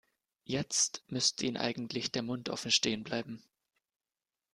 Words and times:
Jetzt 0.45 1.03
müsste 1.11 1.45
Ihnen 1.45 1.57
eigentlich 1.57 2.11
der 2.11 2.23
Mund 2.23 2.49
offen 2.49 2.71
stehen 2.71 3.03
bleiben. 3.03 3.43